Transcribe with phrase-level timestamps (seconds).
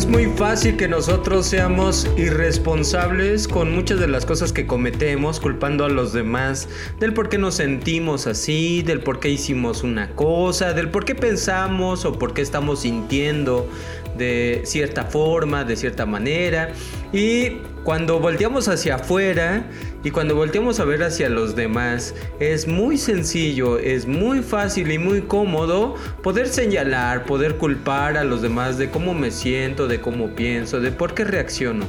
[0.00, 5.84] Es muy fácil que nosotros seamos irresponsables con muchas de las cosas que cometemos, culpando
[5.84, 10.72] a los demás del por qué nos sentimos así, del por qué hicimos una cosa,
[10.72, 13.68] del por qué pensamos o por qué estamos sintiendo
[14.16, 16.72] de cierta forma, de cierta manera.
[17.12, 19.66] Y cuando volteamos hacia afuera
[20.02, 24.98] y cuando volteamos a ver hacia los demás, es muy sencillo, es muy fácil y
[24.98, 30.28] muy cómodo poder señalar, poder culpar a los demás de cómo me siento, de cómo
[30.34, 31.86] pienso, de por qué reacciono.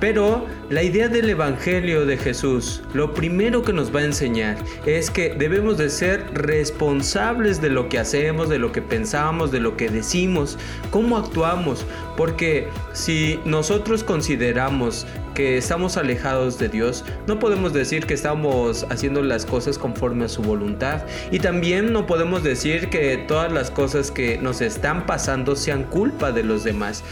[0.00, 4.56] Pero la idea del Evangelio de Jesús, lo primero que nos va a enseñar
[4.86, 9.60] es que debemos de ser responsables de lo que hacemos, de lo que pensamos, de
[9.60, 10.58] lo que decimos,
[10.90, 11.84] cómo actuamos.
[12.16, 15.06] Porque si nosotros consideramos
[15.40, 20.42] estamos alejados de Dios, no podemos decir que estamos haciendo las cosas conforme a su
[20.42, 21.02] voluntad.
[21.30, 26.32] Y también no podemos decir que todas las cosas que nos están pasando sean culpa
[26.32, 27.04] de los demás.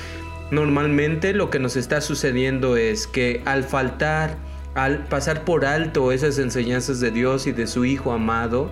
[0.50, 4.36] Normalmente lo que nos está sucediendo es que al faltar,
[4.74, 8.70] al pasar por alto esas enseñanzas de Dios y de su Hijo amado,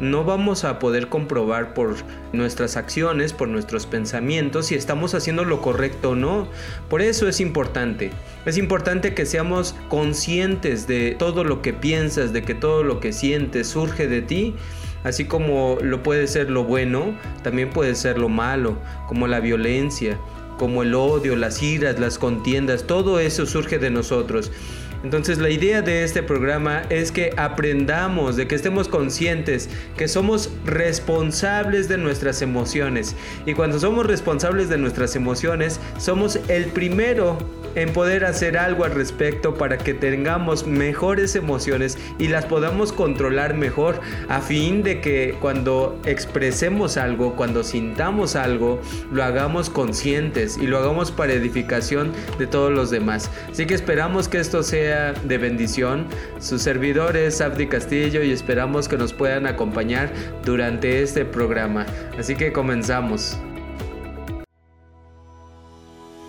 [0.00, 1.96] no vamos a poder comprobar por
[2.32, 6.48] nuestras acciones, por nuestros pensamientos, si estamos haciendo lo correcto o no.
[6.88, 8.10] Por eso es importante.
[8.46, 13.12] Es importante que seamos conscientes de todo lo que piensas, de que todo lo que
[13.12, 14.54] sientes surge de ti.
[15.04, 20.18] Así como lo puede ser lo bueno, también puede ser lo malo, como la violencia,
[20.58, 24.50] como el odio, las iras, las contiendas, todo eso surge de nosotros.
[25.04, 30.50] Entonces la idea de este programa es que aprendamos, de que estemos conscientes, que somos
[30.64, 33.14] responsables de nuestras emociones.
[33.46, 37.38] Y cuando somos responsables de nuestras emociones, somos el primero
[37.74, 43.54] en poder hacer algo al respecto para que tengamos mejores emociones y las podamos controlar
[43.54, 48.80] mejor a fin de que cuando expresemos algo, cuando sintamos algo,
[49.12, 53.30] lo hagamos conscientes y lo hagamos para edificación de todos los demás.
[53.50, 56.06] Así que esperamos que esto sea de bendición.
[56.38, 60.10] Su servidor es Abdi Castillo y esperamos que nos puedan acompañar
[60.44, 61.86] durante este programa.
[62.18, 63.38] Así que comenzamos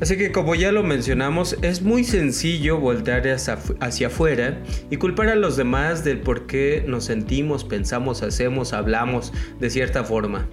[0.00, 5.34] Así que como ya lo mencionamos, es muy sencillo voltear hacia, afuera y culpar a
[5.34, 10.46] los demás del por qué nos sentimos, pensamos, hacemos, hablamos de cierta forma.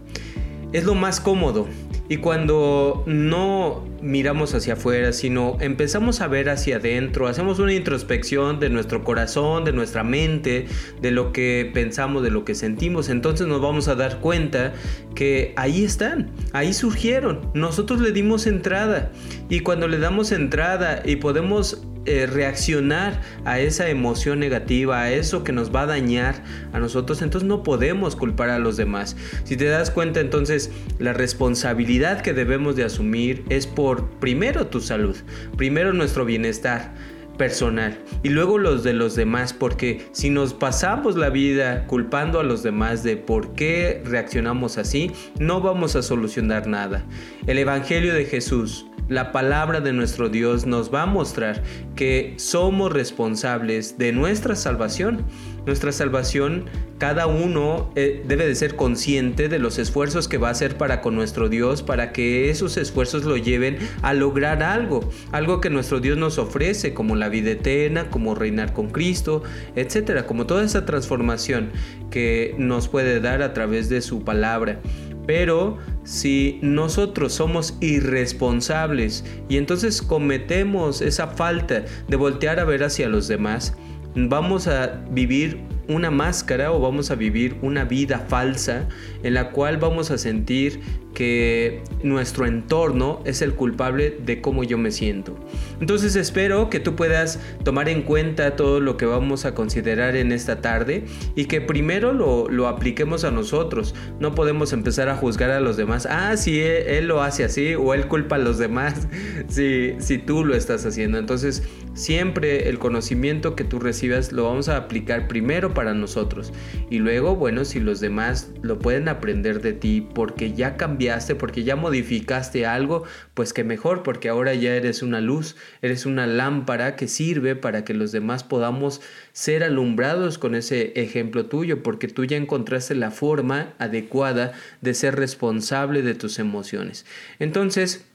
[0.74, 1.68] Es lo más cómodo,
[2.08, 8.60] y cuando no miramos hacia afuera, sino empezamos a ver hacia adentro, hacemos una introspección
[8.60, 10.68] de nuestro corazón, de nuestra mente,
[11.02, 14.74] de lo que pensamos, de lo que sentimos, entonces nos vamos a dar cuenta
[15.16, 19.12] que ahí están, ahí surgieron, nosotros le dimos entrada.
[19.50, 25.44] Y cuando le damos entrada y podemos eh, reaccionar a esa emoción negativa, a eso
[25.44, 29.16] que nos va a dañar a nosotros, entonces no podemos culpar a los demás.
[29.44, 34.82] Si te das cuenta, entonces la responsabilidad que debemos de asumir es por primero tu
[34.82, 35.16] salud,
[35.58, 36.94] primero nuestro bienestar
[37.38, 42.44] personal y luego los de los demás porque si nos pasamos la vida culpando a
[42.44, 47.04] los demás de por qué reaccionamos así no vamos a solucionar nada
[47.46, 51.62] el evangelio de Jesús la palabra de nuestro Dios nos va a mostrar
[51.96, 55.26] que somos responsables de nuestra salvación.
[55.66, 56.66] Nuestra salvación,
[57.00, 61.02] cada uno eh, debe de ser consciente de los esfuerzos que va a hacer para
[61.02, 66.00] con nuestro Dios, para que esos esfuerzos lo lleven a lograr algo, algo que nuestro
[66.00, 69.42] Dios nos ofrece, como la vida eterna, como reinar con Cristo,
[69.76, 71.72] etcétera, como toda esa transformación
[72.12, 74.80] que nos puede dar a través de su palabra.
[75.26, 83.10] Pero si nosotros somos irresponsables y entonces cometemos esa falta de voltear a ver hacia
[83.10, 83.76] los demás,
[84.16, 88.88] vamos a vivir una máscara o vamos a vivir una vida falsa
[89.24, 90.80] en la cual vamos a sentir
[91.16, 95.36] que nuestro entorno es el culpable de cómo yo me siento.
[95.80, 100.32] Entonces espero que tú puedas tomar en cuenta todo lo que vamos a considerar en
[100.32, 103.96] esta tarde y que primero lo, apliquemos a nosotros.
[104.20, 106.08] No podemos empezar a juzgar a los demás.
[106.10, 109.08] Ah, si él, lo hace así o él culpa a los demás
[109.48, 111.18] si, si tú lo estás haciendo.
[111.18, 111.64] Entonces
[111.96, 116.52] siempre el conocimiento que tú recibas lo vamos a aplicar primero para nosotros
[116.90, 120.76] y luego, bueno, si los demás lo pueden aprender de ti porque ya
[121.06, 123.04] cambiaste porque ya modificaste algo,
[123.34, 127.84] pues que mejor, porque ahora ya eres una luz, eres una lámpara que sirve para
[127.84, 133.12] que los demás podamos ser alumbrados con ese ejemplo tuyo, porque tú ya encontraste la
[133.12, 137.06] forma adecuada de ser responsable de tus emociones.
[137.40, 138.06] Entonces,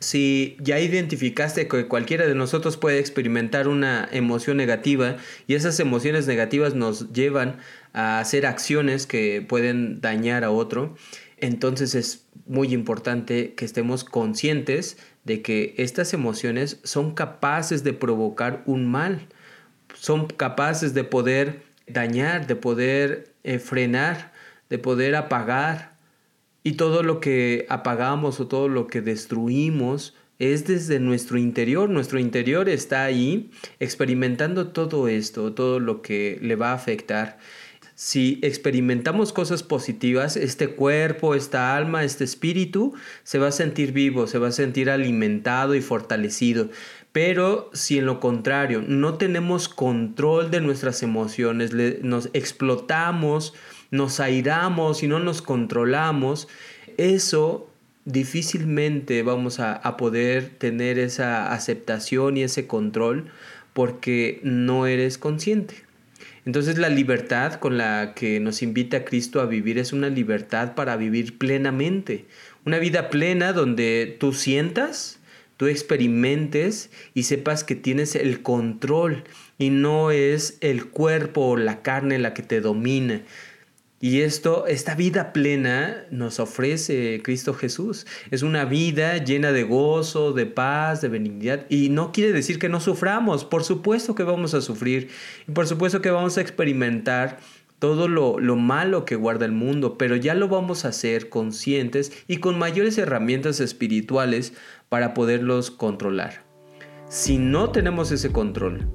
[0.00, 5.16] si ya identificaste que cualquiera de nosotros puede experimentar una emoción negativa
[5.46, 7.58] y esas emociones negativas nos llevan
[7.92, 10.96] a hacer acciones que pueden dañar a otro,
[11.40, 18.62] entonces es muy importante que estemos conscientes de que estas emociones son capaces de provocar
[18.66, 19.28] un mal,
[19.94, 24.32] son capaces de poder dañar, de poder eh, frenar,
[24.68, 25.96] de poder apagar.
[26.62, 31.88] Y todo lo que apagamos o todo lo que destruimos es desde nuestro interior.
[31.88, 37.38] Nuestro interior está ahí experimentando todo esto, todo lo que le va a afectar
[38.00, 42.94] si experimentamos cosas positivas, este cuerpo, esta alma, este espíritu
[43.24, 46.70] se va a sentir vivo, se va a sentir alimentado y fortalecido.
[47.12, 53.52] Pero si en lo contrario no tenemos control de nuestras emociones, nos explotamos,
[53.90, 56.48] nos airamos y no nos controlamos,
[56.96, 57.68] eso
[58.06, 63.30] difícilmente vamos a, a poder tener esa aceptación y ese control
[63.74, 65.89] porque no eres consciente.
[66.50, 70.96] Entonces la libertad con la que nos invita Cristo a vivir es una libertad para
[70.96, 72.24] vivir plenamente,
[72.66, 75.20] una vida plena donde tú sientas,
[75.56, 79.22] tú experimentes y sepas que tienes el control
[79.58, 83.22] y no es el cuerpo o la carne la que te domina,
[84.02, 88.06] y esto, esta vida plena nos ofrece Cristo Jesús.
[88.30, 91.66] Es una vida llena de gozo, de paz, de benignidad.
[91.68, 93.44] Y no quiere decir que no suframos.
[93.44, 95.10] Por supuesto que vamos a sufrir.
[95.46, 97.40] Y por supuesto que vamos a experimentar
[97.78, 99.98] todo lo, lo malo que guarda el mundo.
[99.98, 104.54] Pero ya lo vamos a hacer conscientes y con mayores herramientas espirituales
[104.88, 106.42] para poderlos controlar.
[107.10, 108.90] Si no tenemos ese control,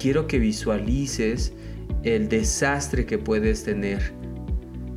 [0.00, 1.52] quiero que visualices
[2.02, 4.18] el desastre que puedes tener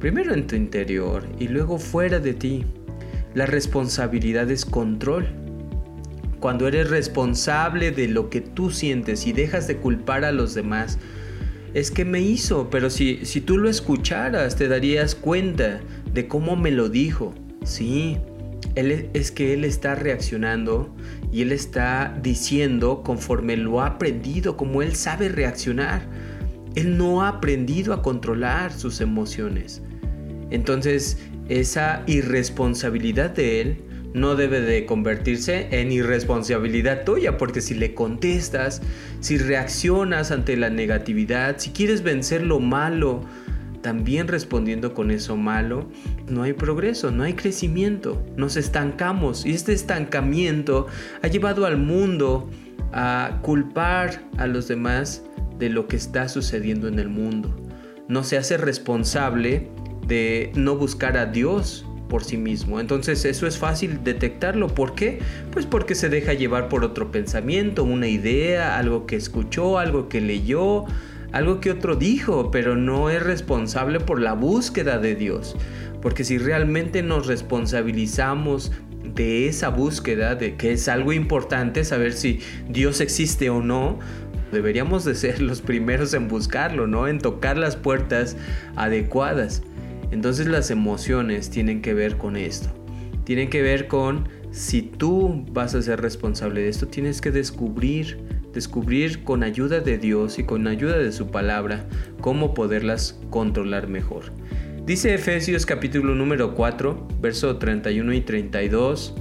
[0.04, 2.66] primero en tu interior y luego fuera de ti.
[3.36, 5.28] La responsabilidad es control.
[6.42, 11.00] Cuando eres responsable de lo que tú sientes y dejas de culpar a los demás,
[11.74, 15.80] es que me hizo, pero si, si tú lo escucharas te darías cuenta
[16.14, 17.34] de cómo me lo dijo.
[17.64, 18.18] Sí,
[18.76, 20.94] él, es que él está reaccionando
[21.32, 26.06] y él está diciendo conforme lo ha aprendido, como él sabe reaccionar.
[26.76, 29.82] Él no ha aprendido a controlar sus emociones.
[30.54, 31.18] Entonces,
[31.50, 33.78] esa irresponsabilidad de él
[34.14, 38.82] no debe de convertirse en irresponsabilidad tuya, porque si le contestas,
[39.20, 43.22] si reaccionas ante la negatividad, si quieres vencer lo malo,
[43.82, 45.90] también respondiendo con eso malo,
[46.30, 50.86] no hay progreso, no hay crecimiento, nos estancamos y este estancamiento
[51.24, 52.48] ha llevado al mundo
[52.94, 55.24] a culpar a los demás
[55.58, 57.54] de lo que está sucediendo en el mundo.
[58.08, 59.70] No se hace responsable
[60.08, 62.80] de no buscar a Dios por sí mismo.
[62.80, 64.68] Entonces eso es fácil detectarlo.
[64.68, 65.20] ¿Por qué?
[65.52, 70.22] Pues porque se deja llevar por otro pensamiento, una idea, algo que escuchó, algo que
[70.22, 70.86] leyó,
[71.32, 75.56] algo que otro dijo, pero no es responsable por la búsqueda de Dios.
[76.02, 78.72] Porque si realmente nos responsabilizamos
[79.04, 83.98] de esa búsqueda, de que es algo importante saber si Dios existe o no,
[84.52, 87.08] deberíamos de ser los primeros en buscarlo, ¿no?
[87.08, 88.38] En tocar las puertas
[88.76, 89.64] adecuadas.
[90.14, 92.70] Entonces las emociones tienen que ver con esto.
[93.24, 98.20] Tienen que ver con si tú vas a ser responsable de esto, tienes que descubrir,
[98.54, 101.88] descubrir con ayuda de Dios y con ayuda de su palabra
[102.22, 104.26] cómo poderlas controlar mejor.
[104.86, 109.16] Dice Efesios capítulo número 4, verso 31 y 32,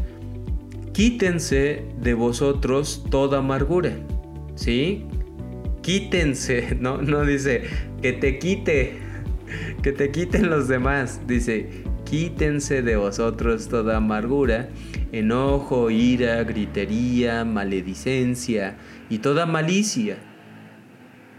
[0.92, 3.96] quítense de vosotros toda amargura.
[4.56, 5.06] ¿Sí?
[5.80, 7.62] Quítense, no, no dice
[8.02, 9.11] que te quite
[9.82, 11.20] que te quiten los demás.
[11.26, 11.68] Dice,
[12.04, 14.68] quítense de vosotros toda amargura,
[15.10, 18.76] enojo, ira, gritería, maledicencia
[19.10, 20.18] y toda malicia.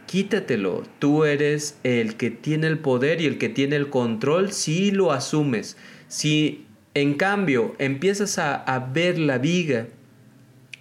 [0.05, 0.83] quítatelo.
[0.99, 5.11] Tú eres el que tiene el poder y el que tiene el control si lo
[5.11, 5.77] asumes.
[6.07, 9.87] Si en cambio empiezas a, ver la viga,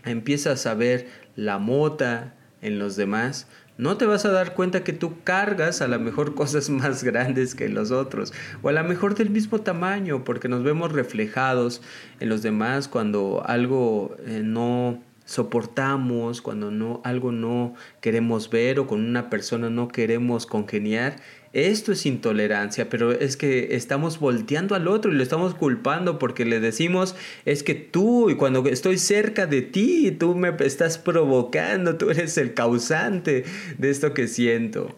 [0.04, 3.48] empiezas a ver la mota en los demás,
[3.78, 7.54] no te vas a dar cuenta que tú cargas a lo mejor cosas más grandes
[7.54, 11.82] que los otros, o a lo mejor del mismo tamaño, porque nos vemos reflejados
[12.20, 18.86] en los demás cuando algo eh, no soportamos, cuando no, algo no queremos ver o
[18.86, 21.16] con una persona no queremos congeniar,
[21.52, 26.46] esto es intolerancia, pero es que estamos volteando al otro y lo estamos culpando porque
[26.46, 31.96] le decimos, es que tú, y cuando estoy cerca de ti, tú me estás provocando,
[31.96, 33.44] tú eres el causante
[33.76, 34.96] de esto que siento.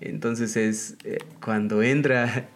[0.00, 2.48] Entonces es eh, cuando entra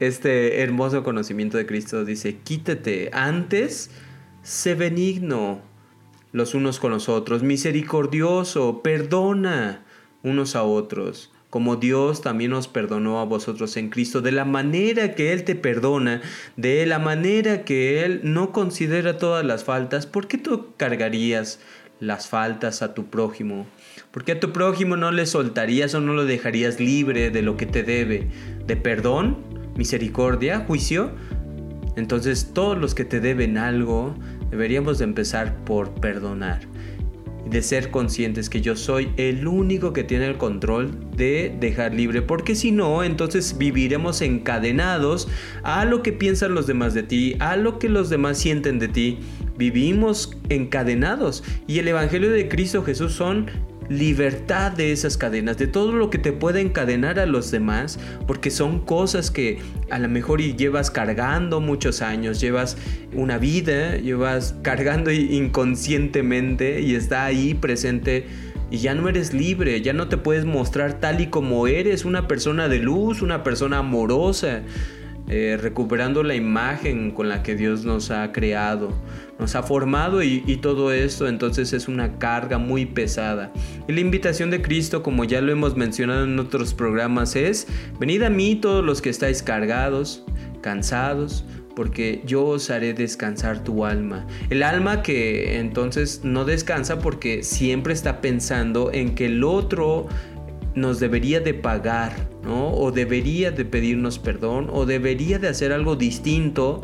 [0.00, 3.90] este hermoso conocimiento de Cristo, dice, quítate antes,
[4.42, 5.62] sé benigno
[6.32, 9.84] los unos con los otros, misericordioso, perdona
[10.24, 15.14] unos a otros como Dios también os perdonó a vosotros en Cristo, de la manera
[15.14, 16.20] que Él te perdona,
[16.58, 21.58] de la manera que Él no considera todas las faltas, ¿por qué tú cargarías
[21.98, 23.66] las faltas a tu prójimo?
[24.10, 27.56] ¿Por qué a tu prójimo no le soltarías o no lo dejarías libre de lo
[27.56, 28.28] que te debe?
[28.66, 29.38] ¿De perdón?
[29.76, 30.60] ¿Misericordia?
[30.66, 31.12] ¿Juicio?
[31.96, 34.14] Entonces todos los que te deben algo,
[34.50, 36.60] deberíamos de empezar por perdonar
[37.50, 42.22] de ser conscientes que yo soy el único que tiene el control de dejar libre,
[42.22, 45.28] porque si no, entonces viviremos encadenados
[45.62, 48.88] a lo que piensan los demás de ti, a lo que los demás sienten de
[48.88, 49.18] ti.
[49.56, 53.46] Vivimos encadenados y el Evangelio de Cristo Jesús son
[53.88, 58.50] libertad de esas cadenas, de todo lo que te puede encadenar a los demás, porque
[58.50, 59.58] son cosas que
[59.90, 62.76] a lo mejor llevas cargando muchos años, llevas
[63.12, 68.26] una vida, llevas cargando inconscientemente y está ahí presente
[68.70, 72.26] y ya no eres libre, ya no te puedes mostrar tal y como eres, una
[72.26, 74.62] persona de luz, una persona amorosa.
[75.28, 78.92] Eh, recuperando la imagen con la que Dios nos ha creado,
[79.40, 83.52] nos ha formado y, todo esto entonces es una carga muy pesada.
[83.88, 87.66] Y la invitación de Cristo, como ya lo hemos mencionado en otros programas, es,
[87.98, 90.24] venid a mí todos los que estáis cargados,
[90.60, 94.26] cansados, porque yo os haré descansar tu alma.
[94.48, 100.08] El alma que entonces no descansa porque siempre está pensando en que el otro
[100.76, 102.12] nos debería de pagar,
[102.44, 102.72] ¿no?
[102.72, 106.82] O debería de pedirnos perdón, o debería de hacer algo distinto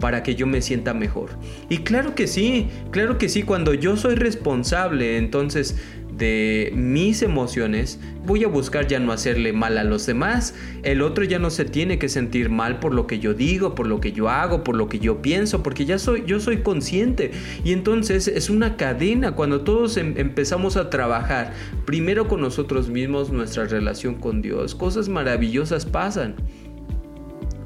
[0.00, 1.30] para que yo me sienta mejor.
[1.68, 5.76] Y claro que sí, claro que sí, cuando yo soy responsable, entonces
[6.16, 10.54] de mis emociones, voy a buscar ya no hacerle mal a los demás.
[10.82, 13.86] El otro ya no se tiene que sentir mal por lo que yo digo, por
[13.86, 17.32] lo que yo hago, por lo que yo pienso, porque ya soy yo soy consciente.
[17.64, 21.52] Y entonces es una cadena cuando todos em, empezamos a trabajar
[21.86, 26.36] primero con nosotros mismos, nuestra relación con Dios, cosas maravillosas pasan.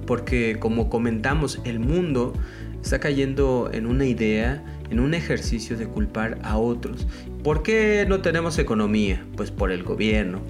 [0.06, 2.32] Porque como comentamos, el mundo
[2.80, 7.06] está cayendo en una idea en un ejercicio de culpar a otros.
[7.46, 9.24] ¿Por qué no tenemos economía?
[9.36, 10.40] Pues por el gobierno.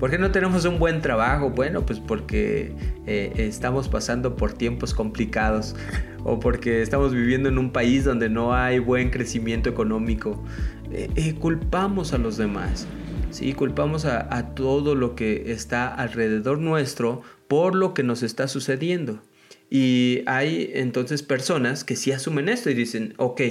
[0.00, 1.50] ¿Por qué no tenemos un buen trabajo?
[1.50, 2.72] Bueno, pues porque
[3.06, 5.76] eh, estamos pasando por tiempos complicados
[6.24, 10.42] o porque estamos viviendo en un país donde no hay buen crecimiento económico.
[10.90, 12.86] Eh, eh, culpamos a los demás.
[13.30, 18.48] Sí, culpamos a, a todo lo que está alrededor nuestro por lo que nos está
[18.48, 19.20] sucediendo.
[19.68, 23.42] Y hay entonces personas que sí asumen esto y dicen, ok,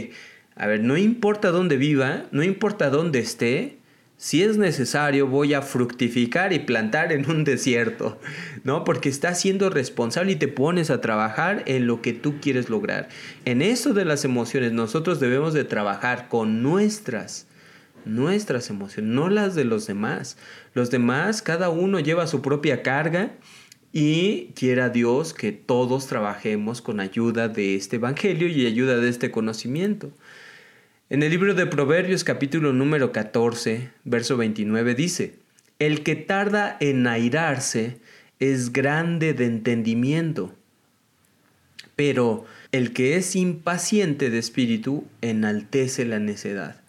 [0.55, 3.77] a ver, no importa dónde viva, no importa dónde esté,
[4.17, 8.17] si es necesario voy a fructificar y plantar en un desierto,
[8.63, 8.83] ¿no?
[8.85, 13.09] Porque estás siendo responsable y te pones a trabajar en lo que tú quieres lograr.
[13.43, 17.47] En eso de las emociones nosotros debemos de trabajar con nuestras
[18.05, 20.37] nuestras emociones, no las de los demás.
[20.75, 23.31] Los demás, cada uno lleva su propia carga
[23.91, 29.31] y quiera Dios que todos trabajemos con ayuda de este Evangelio y ayuda de este
[29.31, 30.11] conocimiento.
[31.07, 35.35] En el libro de Proverbios capítulo número 14, verso 29 dice,
[35.77, 37.99] El que tarda en airarse
[38.39, 40.55] es grande de entendimiento,
[41.95, 46.81] pero el que es impaciente de espíritu enaltece la necedad.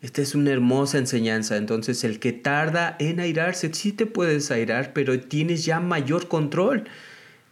[0.00, 1.58] Esta es una hermosa enseñanza.
[1.58, 6.84] Entonces, el que tarda en airarse, sí te puedes airar, pero tienes ya mayor control.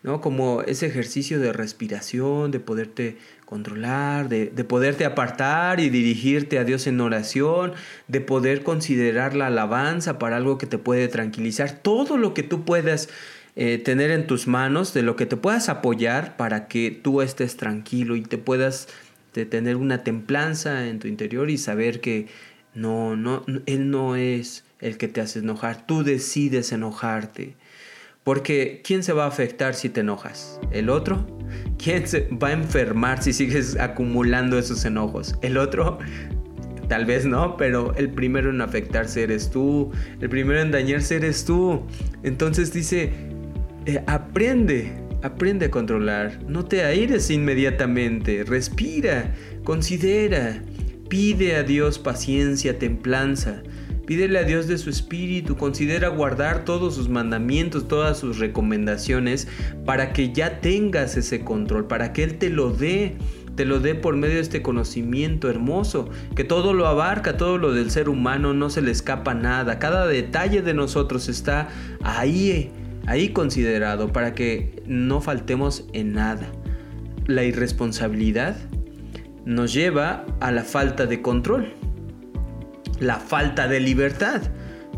[0.02, 0.22] ¿no?
[0.22, 3.18] Como ese ejercicio de respiración, de poderte
[3.49, 7.73] controlar, de, poderte apartar y dirigirte a Dios en oración,
[8.07, 12.67] de poder considerar la alabanza para algo que te puede tranquilizar, todo lo que tú
[12.67, 13.09] puedas
[13.57, 17.57] eh, tener en tus manos, de lo que te puedas apoyar para que tú estés
[17.57, 18.87] tranquilo y te puedas
[19.33, 22.26] tener una templanza en tu interior y saber que
[22.75, 25.87] no, no, Él no es el que te hace enojar.
[25.87, 27.55] Tú decides enojarte.
[28.28, 30.61] Porque ¿quién se va a afectar si te enojas?
[30.70, 31.26] ¿El otro?
[31.82, 35.35] ¿Quién se va a enfermar si sigues acumulando esos enojos?
[35.40, 35.99] ¿El otro?
[36.88, 39.92] Tal vez no, pero el primero en afectarse eres tú.
[40.20, 41.87] El primero en dañarse eres tú.
[42.23, 43.12] Entonces dice,
[43.87, 44.92] eh, aprende,
[45.23, 46.38] aprende a controlar.
[46.47, 48.44] No te aires inmediatamente.
[48.44, 49.32] Respira,
[49.64, 50.62] considera.
[51.08, 53.62] Pide a Dios paciencia, templanza.
[54.08, 59.48] Pídele a Dios de su espíritu, considera guardar todos sus mandamientos, todas sus recomendaciones,
[59.84, 63.18] para que ya tengas ese control, para que Él te lo dé,
[63.54, 67.74] te lo dé por medio de este conocimiento hermoso, que todo lo abarca, todo lo
[67.74, 71.68] del ser humano, no se le escapa nada, cada detalle de nosotros está
[72.02, 72.70] ahí,
[73.04, 76.50] ahí considerado, para que no faltemos en nada.
[77.26, 78.56] La irresponsabilidad
[79.44, 81.77] nos lleva a la falta de control
[83.00, 84.43] la falta de libertad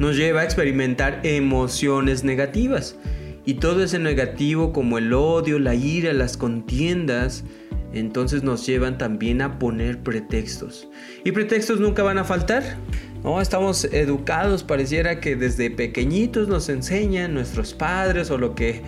[0.00, 2.96] nos lleva a experimentar emociones negativas.
[3.44, 7.44] Y todo ese negativo como el odio, la ira, las contiendas,
[7.92, 10.88] entonces nos llevan también a poner pretextos.
[11.24, 12.62] Y pretextos nunca van a faltar.
[13.22, 18.80] No, estamos educados, pareciera que desde pequeñitos nos enseñan nuestros padres o lo que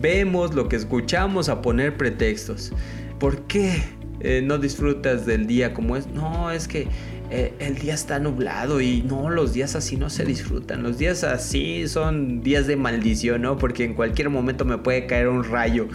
[0.00, 2.72] vemos, lo que escuchamos a poner pretextos.
[3.18, 3.82] ¿Por qué
[4.20, 6.06] eh, no disfrutas del día como es?
[6.08, 6.88] No, es que
[7.34, 10.82] eh, el día está nublado y no, los días así no se disfrutan.
[10.82, 13.56] Los días así son días de maldición, ¿no?
[13.56, 15.88] Porque en cualquier momento me puede caer un rayo.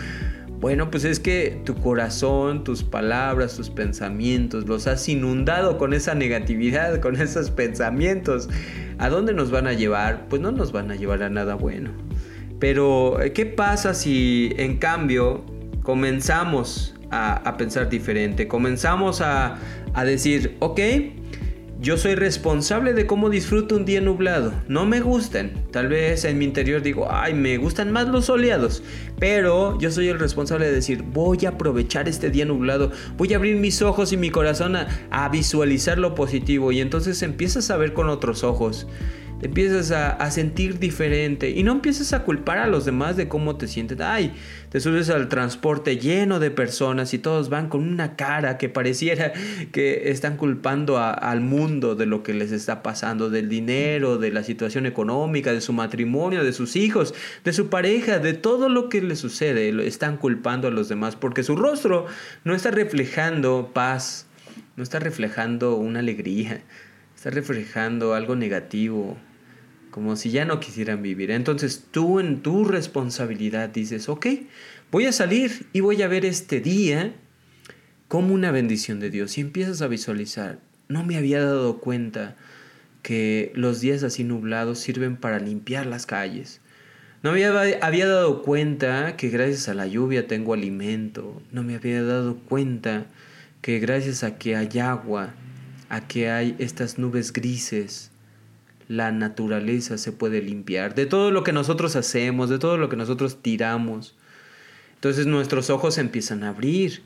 [0.60, 6.16] Bueno, pues es que tu corazón, tus palabras, tus pensamientos, los has inundado con esa
[6.16, 8.50] negatividad, con esos pensamientos.
[8.98, 10.30] ¿A dónde nos van a llevar?
[10.30, 11.92] Pues no nos van a llevar a nada bueno.
[12.60, 15.46] Pero, ¿qué pasa si en cambio
[15.84, 18.48] comenzamos a, pensar diferente?
[18.48, 19.60] Comenzamos a,
[19.94, 20.80] a decir, ok,
[21.80, 24.54] yo soy responsable de cómo disfruto un día nublado.
[24.68, 25.52] No me gustan.
[25.72, 28.84] Tal vez en mi interior digo, ay, me gustan más los soleados.
[29.20, 32.92] Pero yo soy el responsable de decir, voy a aprovechar este día nublado.
[33.16, 36.72] Voy a abrir mis ojos y mi corazón a, a visualizar lo positivo.
[36.72, 38.88] Y entonces empiezas a ver con otros ojos
[39.40, 43.56] te empiezas a, sentir diferente y no empiezas a culpar a los demás de cómo
[43.56, 44.00] te sientes.
[44.02, 44.34] Ay,
[44.70, 49.34] te subes al transporte lleno de personas y todos van con una cara que pareciera
[49.72, 54.44] que están culpando al mundo de lo que les está pasando, del dinero, de la
[54.44, 59.02] situación económica, de su matrimonio, de sus hijos, de su pareja, de todo lo que
[59.02, 59.70] les sucede.
[59.88, 62.08] Están culpando a los demás porque su rostro
[62.44, 64.26] no está reflejando paz,
[64.76, 66.62] no está reflejando una alegría,
[67.18, 69.18] está reflejando algo negativo,
[69.90, 71.32] como si ya no quisieran vivir.
[71.32, 74.28] Entonces tú en tu responsabilidad dices, ok,
[74.92, 77.16] voy a salir y voy a ver este día
[78.08, 79.36] como una bendición de Dios.
[79.40, 82.36] Y empiezas a visualizar, no me había dado cuenta
[83.02, 86.62] que los días así nublados sirven para limpiar las calles.
[87.24, 91.42] No me había, había dado cuenta que gracias a la lluvia tengo alimento.
[91.52, 93.08] No me había dado cuenta
[93.64, 95.34] que gracias a que hay agua,
[95.90, 98.12] a que hay estas nubes grises,
[98.88, 102.96] la naturaleza se puede limpiar, de todo lo que nosotros hacemos, de todo lo que
[102.96, 104.16] nosotros tiramos.
[104.96, 107.04] Entonces nuestros ojos empiezan a abrir.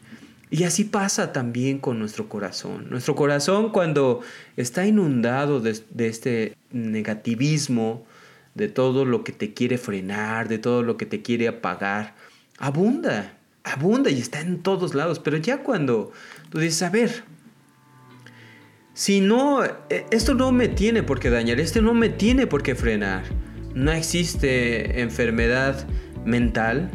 [0.49, 2.89] Y así pasa también con nuestro corazón.
[2.89, 4.19] Nuestro corazón cuando
[4.57, 8.05] está inundado de, este negativismo,
[8.53, 12.15] de todo lo que te quiere frenar, de todo lo que te quiere apagar,
[12.57, 15.19] abunda, abunda y está en todos lados.
[15.19, 16.11] Pero ya cuando
[16.49, 17.23] tú dices, a ver,
[19.01, 22.61] si no, e, esto no me tiene por qué dañar, esto no me tiene por
[22.61, 23.23] qué frenar.
[23.73, 25.87] No existe enfermedad
[26.23, 26.91] mental,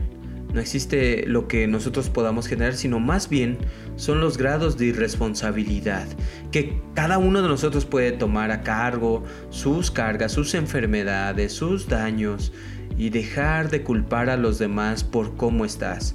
[0.54, 3.58] no existe lo que nosotros podamos generar, sino más bien
[3.96, 6.06] son los grados de irresponsabilidad
[6.52, 12.52] que cada uno de nosotros puede tomar a cargo, sus cargas, sus enfermedades, sus daños
[12.96, 16.14] y dejar de culpar a los demás por cómo estás.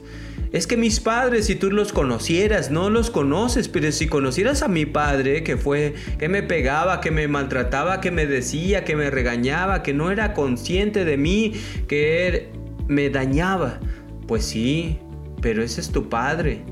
[0.51, 4.67] Es que mis padres, si tú los conocieras, no los conoces, pero si conocieras a
[4.67, 9.09] mi padre, que fue, que me pegaba, que me maltrataba, que me decía, que me
[9.09, 11.53] regañaba, que no era consciente de mí,
[11.87, 12.49] que
[12.89, 13.79] me dañaba.
[14.27, 14.99] Pues sí,
[15.41, 16.65] pero ese es tu padre.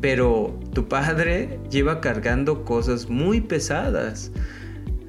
[0.00, 4.32] Pero tu padre lleva cargando cosas muy pesadas.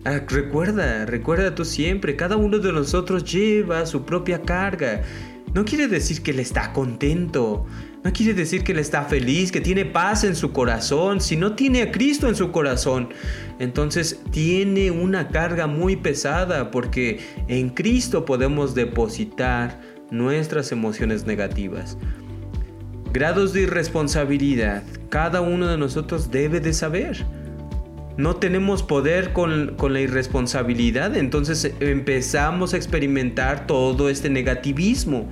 [0.04, 5.04] Ah, recuerda, recuerda tú siempre, cada uno de nosotros lleva su propia carga.
[5.54, 7.66] No quiere decir que él está contento,
[8.04, 11.56] no quiere decir que él está feliz, que tiene paz en su corazón, si no
[11.56, 13.10] tiene a Cristo en su corazón.
[13.60, 19.82] Entonces tiene una carga muy pesada porque en Cristo podemos depositar
[20.12, 21.98] nuestras emociones negativas.
[23.12, 27.26] Grados de irresponsabilidad, cada uno de nosotros debe de saber.
[28.18, 35.30] no tenemos poder con, con, la irresponsabilidad, entonces empezamos a experimentar todo este negativismo.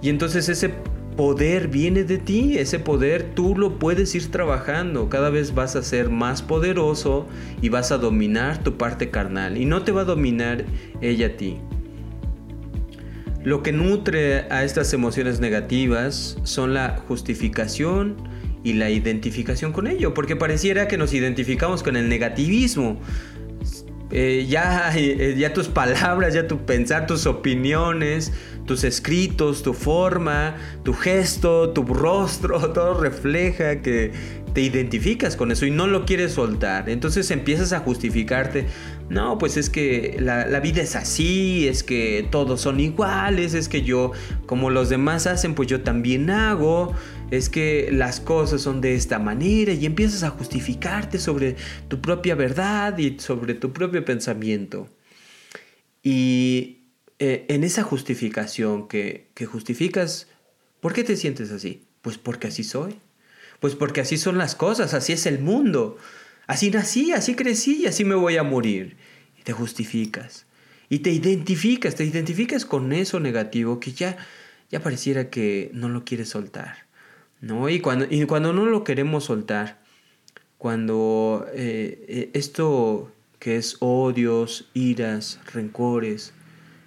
[0.00, 0.70] Y entonces ese
[1.16, 5.82] poder viene de ti, ese poder tú lo puedes ir trabajando, cada vez vas a
[5.82, 7.26] ser más poderoso
[7.60, 10.64] y vas a dominar tu parte carnal y no te va a dominar
[11.00, 11.58] ella a ti.
[13.42, 18.16] Lo que nutre a estas emociones negativas son la justificación
[18.62, 23.00] y la identificación con ello, porque pareciera que nos identificamos con el negativismo.
[24.10, 24.92] Eh, ya,
[25.36, 28.32] ya tus palabras, ya tu pensar, tus opiniones,
[28.70, 30.54] tus escritos, tu forma,
[30.84, 34.12] tu gesto, tu rostro, todo refleja que
[34.54, 36.88] te identificas con eso y no lo quieres soltar.
[36.88, 38.66] Entonces empiezas a justificarte.
[39.08, 43.82] No, pues es que la, vida es así, es que todos son iguales, es que
[43.82, 44.12] yo,
[44.46, 46.94] como los demás hacen, pues yo también hago,
[47.32, 51.56] es que las cosas son de esta manera y empiezas a justificarte sobre
[51.88, 54.86] tu propia verdad y sobre tu propio pensamiento.
[56.04, 56.79] Y
[57.20, 60.26] eh, en esa justificación que, que justificas,
[60.80, 61.84] ¿por qué te sientes así?
[62.02, 62.98] Pues porque así soy.
[63.60, 65.98] Pues porque así son las cosas, así es el mundo.
[66.46, 68.96] Así nací, así crecí y así me voy a morir.
[69.38, 70.46] Y te justificas.
[70.88, 74.16] Y te identificas, te identificas con eso negativo que ya,
[74.70, 76.86] ya pareciera que no lo quieres soltar.
[77.40, 77.68] ¿no?
[77.68, 79.78] Y, cuando, y cuando no lo queremos soltar,
[80.58, 86.32] cuando eh, eh, esto que es odios, iras, rencores,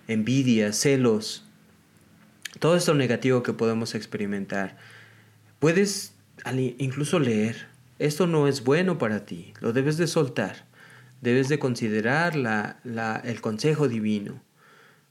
[0.07, 1.45] envidia, celos,
[2.59, 4.77] todo esto negativo que podemos experimentar.
[5.59, 6.13] Puedes
[6.77, 7.67] incluso leer,
[7.99, 10.65] esto no es bueno para ti, lo debes de soltar,
[11.21, 14.41] debes de considerar la, el consejo divino.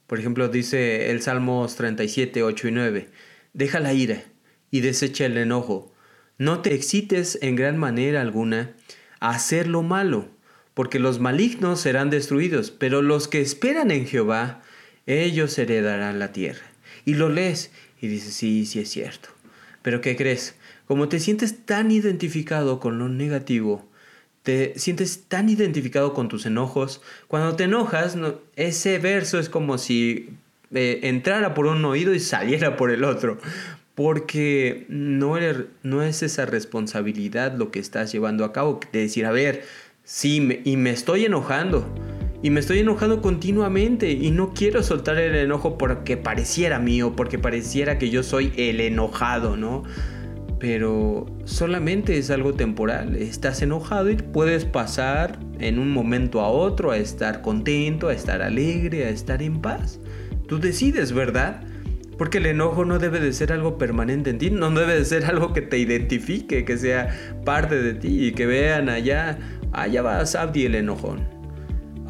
[0.06, 3.08] Por ejemplo, dice el Salmos 37, 8 y 9,
[3.54, 4.22] deja la ira
[4.70, 5.92] y desecha el enojo,
[6.38, 8.72] no te excites en gran manera alguna
[9.20, 10.28] a hacer lo malo,
[10.74, 14.62] porque los malignos serán destruidos, pero los que esperan en Jehová
[15.06, 16.64] ellos heredarán la tierra.
[17.04, 19.28] Y lo lees y dices, sí, sí es cierto.
[19.82, 20.54] Pero ¿qué crees?
[20.86, 23.88] Como te sientes tan identificado con lo negativo,
[24.42, 28.16] te sientes tan identificado con tus enojos, cuando te enojas,
[28.56, 30.30] ese verso es como si
[30.72, 33.38] eh, entrara por un oído y saliera por el otro,
[33.94, 35.36] porque no,
[35.82, 39.64] no es esa responsabilidad lo que estás llevando a cabo, de decir, a ver,
[40.02, 41.86] sí, y me estoy enojando,
[42.42, 47.38] y me estoy enojando continuamente y no quiero soltar el enojo porque pareciera mío, porque
[47.38, 49.84] pareciera que yo soy el enojado, ¿no?
[50.58, 53.14] Pero solamente es algo temporal.
[53.14, 58.42] Estás enojado y puedes pasar en un momento a otro a estar contento, a estar
[58.42, 60.00] alegre, a estar en paz.
[60.48, 61.62] Tú decides, ¿verdad?
[62.18, 65.26] Porque el enojo no debe de ser algo permanente en ti, no debe de ser
[65.26, 67.08] algo que te identifique, que sea
[67.44, 69.38] parte de ti y que vean allá,
[69.72, 71.41] allá va Sabdi el enojón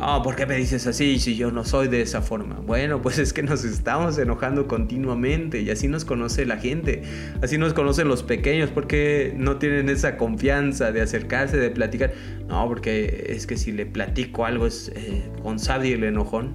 [0.03, 2.57] oh, ¿por qué me dices así si yo no soy de esa forma?
[2.57, 7.03] Bueno, pues es que nos estamos enojando continuamente y así nos conoce la gente,
[7.41, 12.12] así nos conocen los pequeños, porque no tienen esa confianza de acercarse, de platicar.
[12.49, 16.53] No, porque es que si le platico algo es eh, con Sabdi el enojón.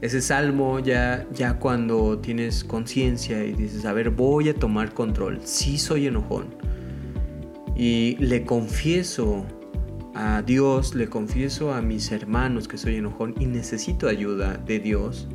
[0.00, 5.40] Ese salmo ya, ya cuando tienes conciencia y dices, a ver, voy a tomar control,
[5.44, 6.46] sí soy enojón.
[7.76, 9.46] Y le confieso
[10.14, 15.28] a Dios, le confieso a mis hermanos que soy enojón y necesito ayuda de Dios.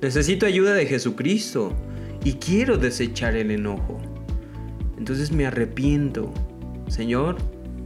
[0.00, 1.72] Necesito ayuda de Jesucristo
[2.24, 3.98] y quiero desechar el enojo.
[4.96, 6.32] Entonces me arrepiento.
[6.88, 7.36] Señor,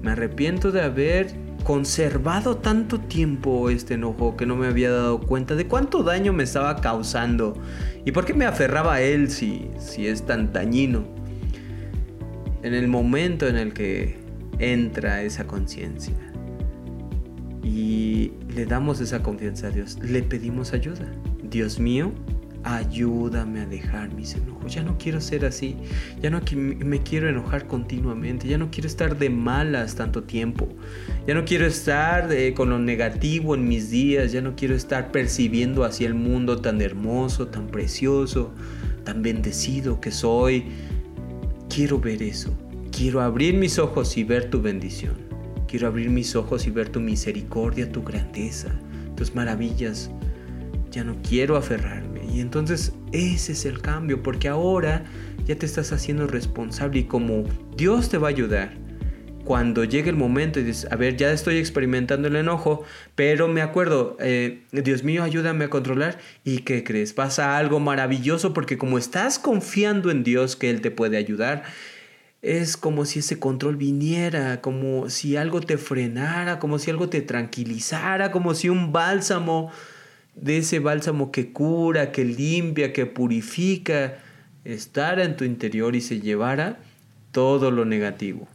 [0.02, 5.56] me arrepiento de haber conservado tanto tiempo este enojo que no me había dado cuenta
[5.56, 7.61] de cuánto daño me estaba causando
[8.04, 11.04] y por qué me aferraba a él si, si es tan dañino.
[12.62, 14.16] En el momento en el que
[14.59, 16.14] entra esa conciencia,
[17.66, 21.11] y le damos esa confianza a Dios, le pedimos ayuda.
[21.50, 22.12] Dios mío,
[22.62, 24.72] ayúdame a dejar mis enojos.
[24.72, 25.74] Ya no quiero ser así,
[26.22, 30.68] ya no me quiero enojar continuamente, ya no quiero estar de malas tanto tiempo,
[31.26, 35.83] ya no quiero estar con lo negativo en mis días, ya no quiero estar percibiendo
[35.83, 38.55] hacia el mundo tan hermoso, tan precioso,
[39.02, 40.66] tan bendecido que soy.
[41.68, 42.57] Quiero ver eso,
[42.92, 45.25] quiero abrir mis ojos y ver tu bendición.
[45.76, 48.70] Quiero abrir mis ojos y ver tu misericordia, tu grandeza,
[49.14, 50.10] tus maravillas.
[50.90, 52.22] Ya no quiero aferrarme.
[52.32, 55.04] Y entonces ese es el cambio, porque ahora
[55.44, 57.44] ya te estás haciendo responsable y como
[57.76, 58.72] Dios te va a ayudar.
[59.44, 62.84] Cuando llegue el momento y dices, a ver, ya estoy experimentando el enojo,
[63.14, 66.18] pero me acuerdo, eh, Dios mío, ayúdame a controlar.
[66.42, 67.12] ¿Y qué crees?
[67.12, 71.64] Pasa algo maravilloso porque como estás confiando en Dios que Él te puede ayudar,
[72.42, 77.22] es como si ese control viniera, como si algo te frenara, como si algo te
[77.22, 79.70] tranquilizara, como si un bálsamo,
[80.35, 84.18] de ese bálsamo que cura, que limpia, que purifica,
[84.64, 86.79] estar en tu interior y se llevara
[87.33, 88.46] todo lo negativo.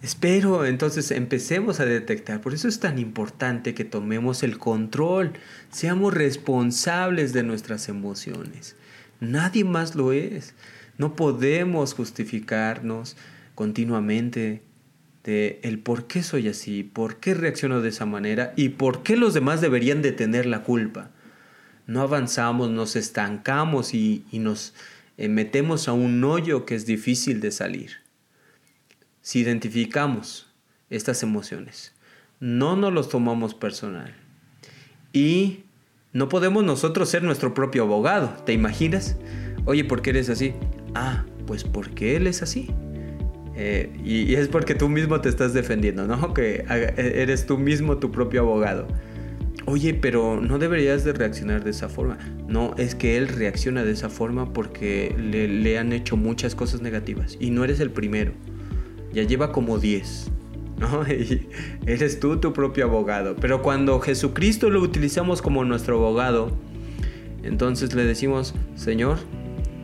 [0.00, 5.32] Espero entonces empecemos a detectar, por eso es tan importante que tomemos el control,
[5.70, 8.76] seamos responsables de nuestras emociones.
[9.18, 10.54] Nadie más lo es.
[10.98, 13.16] No podemos justificarnos
[13.54, 14.62] continuamente
[15.24, 19.16] de el por qué soy así, por qué reacciono de esa manera y por qué
[19.16, 21.10] los demás deberían de tener la culpa.
[21.86, 24.74] No avanzamos, nos estancamos y, nos
[25.16, 27.92] eh, metemos a un hoyo que es difícil de salir.
[29.22, 30.48] Si identificamos
[30.90, 31.94] estas emociones,
[32.40, 34.14] no nos los tomamos personal
[35.12, 35.64] y
[36.12, 39.16] no podemos nosotros ser nuestro propio abogado, ¿te imaginas?
[39.64, 40.54] Oye, ¿por qué eres así?
[40.98, 42.70] Ah, pues porque él es así.
[43.54, 46.34] Eh, y, es porque tú mismo te estás defendiendo, ¿no?
[46.34, 46.64] Que
[46.96, 48.86] eres tú mismo tu propio abogado
[49.68, 52.18] oye, pero no deberías de reaccionar de esa forma.
[52.48, 57.36] No, es que él reacciona de esa forma porque le, han hecho muchas cosas negativas.
[57.38, 58.32] Y no eres el primero.
[59.12, 60.30] Ya lleva como 10.
[60.78, 61.04] ¿no?
[61.86, 63.36] eres tú tu propio abogado.
[63.36, 66.56] Pero cuando Jesucristo lo utilizamos como nuestro abogado,
[67.42, 69.18] entonces le decimos, Señor,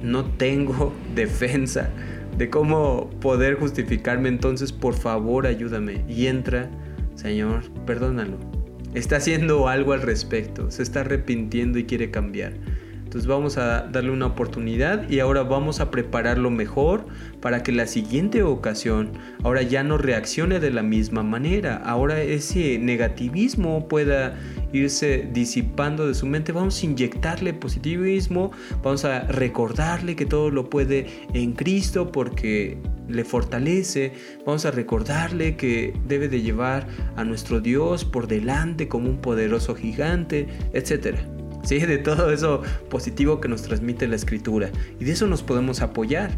[0.04, 1.90] no tengo defensa
[2.38, 4.28] de cómo poder justificarme.
[4.28, 6.04] Entonces, por favor, ayúdame.
[6.08, 6.70] Y entra,
[7.14, 8.38] Señor, perdónalo
[8.94, 12.54] está haciendo algo al respecto, se está arrepintiendo y quiere cambiar.
[13.14, 17.06] Entonces vamos a darle una oportunidad y ahora vamos a prepararlo mejor
[17.40, 19.12] para que la siguiente ocasión
[19.44, 21.76] ahora ya no reaccione de la misma manera.
[21.76, 24.36] Ahora ese negativismo pueda
[24.72, 26.50] irse disipando de su mente.
[26.50, 28.50] Vamos a inyectarle positivismo,
[28.82, 34.12] vamos a recordarle que todo lo puede en Cristo porque le fortalece,
[34.44, 39.76] vamos a recordarle que debe de llevar a nuestro Dios por delante como un poderoso
[39.76, 41.16] gigante, etc.
[41.64, 41.78] ¿Sí?
[41.80, 44.70] De todo eso positivo que nos transmite la escritura.
[45.00, 46.30] Y de eso nos podemos apoyar.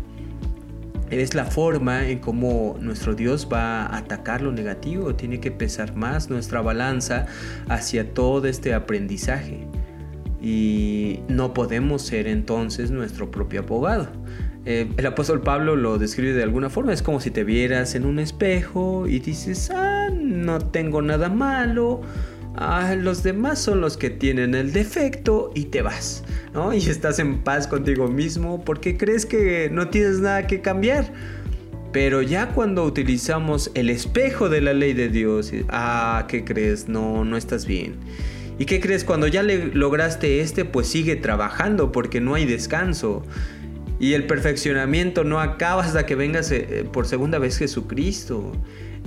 [1.10, 5.14] Es la forma en cómo nuestro Dios va a atacar lo negativo.
[5.14, 7.26] Tiene que pesar más nuestra balanza
[7.68, 9.66] hacia todo este aprendizaje.
[10.40, 14.08] Y no podemos ser entonces nuestro propio abogado.
[14.68, 18.04] Eh, el apóstol Pablo lo describe de alguna forma, es como si te vieras en
[18.04, 22.00] un espejo y dices, ah, no tengo nada malo,
[22.56, 26.72] ah, los demás son los que tienen el defecto y te vas, ¿no?
[26.72, 31.12] Y estás en paz contigo mismo porque crees que no tienes nada que cambiar.
[31.92, 36.88] Pero ya cuando utilizamos el espejo de la ley de Dios, ah, ¿qué crees?
[36.88, 37.96] No, no estás bien.
[38.58, 39.04] ¿Y qué crees?
[39.04, 43.22] Cuando ya lograste este, pues sigue trabajando porque no hay descanso.
[43.98, 48.52] Y el perfeccionamiento no acaba hasta que vengas eh, por segunda vez Jesucristo.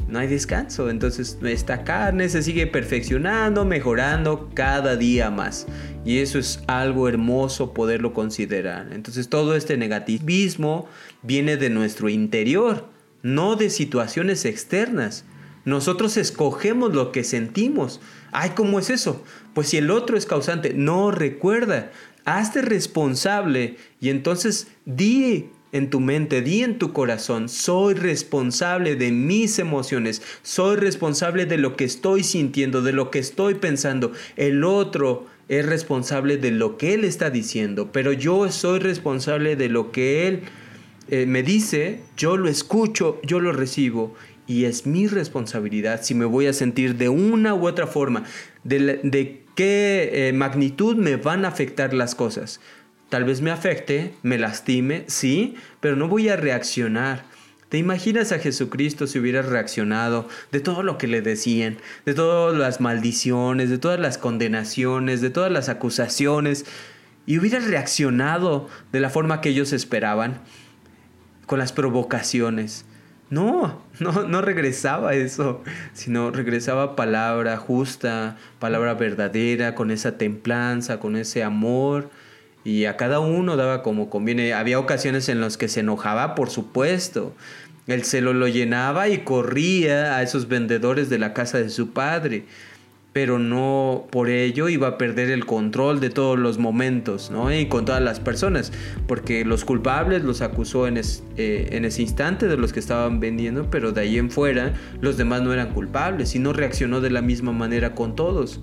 [0.08, 0.90] No hay descanso.
[0.90, 5.68] Entonces esta carne se sigue perfeccionando, mejorando cada día más.
[6.06, 8.90] Y eso es algo hermoso poderlo considerar.
[8.92, 10.88] Entonces todo este negativismo
[11.22, 12.88] viene de nuestro interior,
[13.22, 15.26] no de situaciones externas.
[15.66, 18.02] Nosotros escogemos lo que sentimos.
[18.32, 19.24] Ay, ¿cómo es eso?
[19.54, 21.92] Pues si el otro es causante, no recuerda
[22.26, 29.12] hazte responsable y entonces di en tu mente, di en tu corazón, soy responsable de
[29.12, 34.12] mis emociones, soy responsable de lo que estoy sintiendo, de lo que estoy pensando.
[34.36, 39.70] El otro es responsable de lo que él está diciendo, pero yo soy responsable de
[39.70, 40.42] lo que él
[41.10, 44.16] eh, me dice, yo lo escucho, yo lo recibo
[44.50, 48.24] y es mi responsabilidad si me voy a sentir de una u otra forma,
[48.64, 52.62] de, qué eh, magnitud me van a afectar las cosas.
[53.10, 57.26] Tal vez me afecte, me lastime, sí, pero no voy a reaccionar.
[57.68, 62.58] ¿Te imaginas a Jesucristo si hubiera reaccionado de todo lo que le decían, de todas
[62.58, 66.66] las maldiciones, de todas las condenaciones, de todas las acusaciones,
[67.26, 70.40] y hubiera reaccionado de la forma que ellos esperaban,
[71.48, 72.86] con las provocaciones?
[73.30, 75.64] No, no, no regresaba eso,
[75.94, 82.10] sino regresaba palabra justa, palabra verdadera, con esa templanza, con ese amor.
[82.64, 84.54] Y a cada uno daba como conviene.
[84.54, 87.36] Había ocasiones en las que se enojaba, por supuesto.
[87.88, 92.46] El celo lo llenaba y corría a esos vendedores de la casa de su padre
[93.14, 97.52] pero no por ello iba a perder el control de todos los momentos, ¿no?
[97.54, 98.72] Y con todas las personas,
[99.08, 103.70] porque los culpables los acusó en, eh, en ese instante de los que estaban vendiendo,
[103.72, 107.22] pero de ahí en fuera los demás no eran culpables y no reaccionó de la
[107.22, 108.62] misma manera con todos.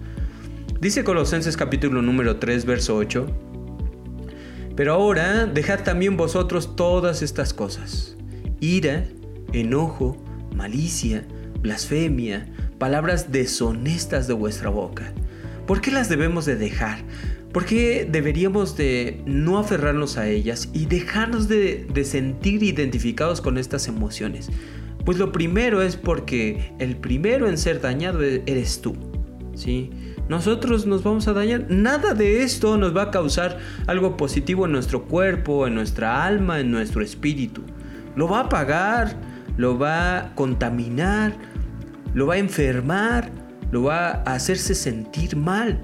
[0.80, 3.26] Dice Colosenses capítulo número 3, verso 8,
[4.76, 8.16] pero ahora dejad también vosotros todas estas cosas,
[8.60, 9.06] ira,
[9.52, 10.22] enojo,
[10.54, 11.24] malicia,
[11.66, 12.46] blasfemia,
[12.78, 15.12] palabras deshonestas de vuestra boca.
[15.66, 16.98] ¿Por qué las debemos de dejar?
[17.52, 23.88] ¿Por qué deberíamos de no aferrarnos a ellas y dejarnos de, sentir identificados con estas
[23.88, 24.48] emociones?
[25.04, 28.94] Pues lo primero es porque el primero en ser dañado e-, eres tú.
[29.54, 29.90] ¿sí?
[30.28, 31.66] Nosotros nos vamos a dañar.
[31.68, 36.60] Nada de esto nos va a causar algo positivo en nuestro cuerpo, en nuestra alma,
[36.60, 37.62] en nuestro espíritu.
[38.14, 39.16] Lo va a apagar,
[39.56, 41.55] lo va a contaminar,
[42.16, 43.30] lo va a enfermar,
[43.70, 45.78] lo va a hacerse sentir mal.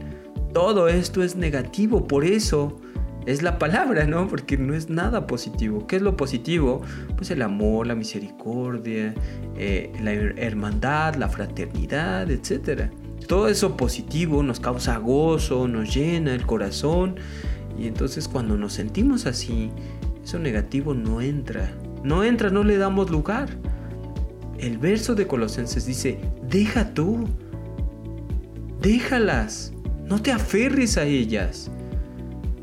[0.55, 2.81] Todo esto es negativo, por eso
[3.27, 4.29] es la palabra, ¿no?
[4.29, 5.87] Porque no es nada positivo.
[5.87, 6.81] ¿Qué es lo positivo?
[7.19, 9.15] Pues el amor, la misericordia,
[9.59, 12.91] eh, la hermandad, la fraternidad, etc.
[13.29, 17.17] Todo eso positivo nos causa gozo, nos llena el corazón.
[17.79, 19.71] Y entonces cuando nos sentimos así,
[20.25, 21.71] eso negativo no entra.
[22.03, 23.51] No entra, no le damos lugar.
[24.63, 27.29] El verso de Colosenses dice, deja tú.
[28.81, 29.73] Déjalas.
[30.07, 31.69] No te aferres a ellas.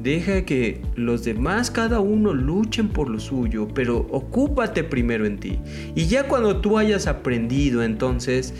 [0.02, 5.60] Deja que los demás cada uno luchen por lo suyo, pero ocúpate primero en ti.
[5.94, 8.54] Y ya cuando tú hayas aprendido, entonces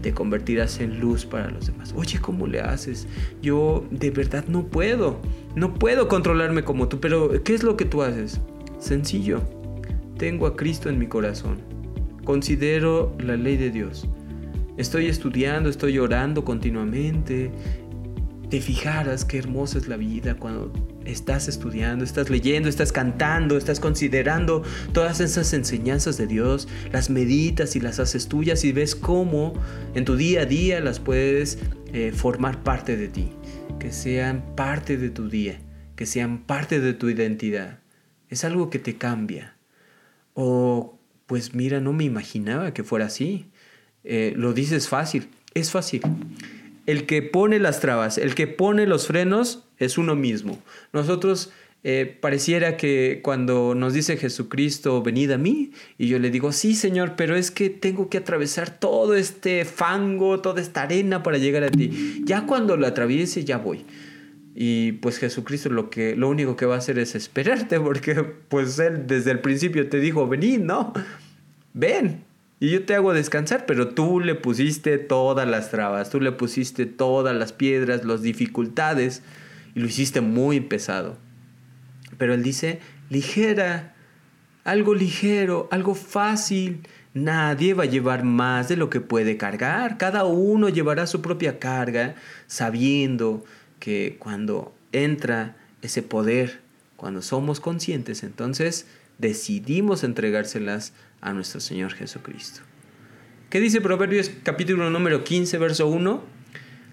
[0.00, 1.92] te convertirás en luz para los demás.
[1.96, 3.08] Oye, ¿cómo le haces?
[3.42, 5.20] Yo de verdad no puedo.
[5.56, 8.40] No puedo controlarme como tú, pero ¿qué es lo que tú haces?
[8.78, 9.42] Sencillo.
[10.16, 11.73] Tengo a Cristo en mi corazón.
[12.24, 14.08] Considero la ley de Dios.
[14.76, 17.52] Estoy estudiando, estoy orando continuamente,
[18.50, 20.72] te fijaras qué hermosa es la vida cuando
[21.04, 27.76] estás estudiando, estás leyendo, estás cantando, estás considerando todas esas enseñanzas de Dios, las meditas
[27.76, 29.54] y las haces tuyas y ves cómo
[29.94, 31.58] en tu día a día las puedes
[31.92, 33.30] eh, formar parte de ti,
[33.78, 35.60] que sean parte de tu día,
[35.96, 37.80] que sean parte de tu identidad.
[38.28, 39.56] Es algo que te cambia.
[40.32, 43.46] O pues mira, no me imaginaba que fuera así.
[44.04, 46.02] Eh, lo dices fácil, es fácil
[46.86, 50.62] el que pone las trabas, el que pone los frenos es uno mismo.
[50.92, 51.50] Nosotros
[51.82, 56.74] eh, pareciera que cuando nos dice Jesucristo, venid a mí, y yo le digo, sí
[56.74, 61.64] Señor, pero es que tengo que atravesar todo este fango, toda esta arena para llegar
[61.64, 62.22] a ti.
[62.24, 63.84] Ya cuando lo atraviese, ya voy.
[64.54, 68.78] Y pues Jesucristo lo, que, lo único que va a hacer es esperarte, porque pues
[68.78, 70.92] Él desde el principio te dijo, venid, ¿no?
[71.72, 72.22] Ven,
[72.60, 76.86] y yo te hago descansar, pero tú le pusiste todas las trabas, tú le pusiste
[76.86, 79.22] todas las piedras, las dificultades
[79.74, 81.18] y lo hiciste muy pesado.
[82.16, 82.78] Pero él dice,
[83.10, 83.94] ligera,
[84.62, 86.80] algo ligero, algo fácil.
[87.12, 89.98] Nadie va a llevar más de lo que puede cargar.
[89.98, 92.14] Cada uno llevará su propia carga,
[92.46, 93.44] sabiendo
[93.84, 96.60] que cuando entra ese poder,
[96.96, 98.86] cuando somos conscientes, entonces
[99.18, 102.62] decidimos entregárselas a nuestro Señor Jesucristo.
[103.50, 106.22] ¿Qué dice Proverbios capítulo número 15, verso 1?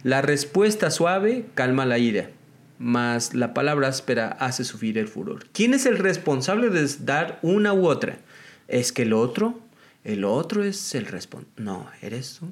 [0.04, 2.32] La respuesta suave calma la ira,
[2.77, 5.45] mas la palabra áspera hace sufrir el furor.
[5.54, 8.17] ¿Quién es el responsable de dar una u otra?
[8.67, 9.62] ¿Es que el otro?
[10.04, 11.54] El otro es el responsable.
[11.56, 12.51] No, eres tú.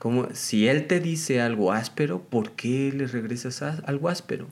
[0.00, 4.46] Como si él te dice algo áspero, ¿por qué le regresas algo áspero?